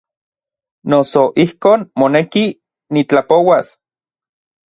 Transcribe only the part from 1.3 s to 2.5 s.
ijkon moneki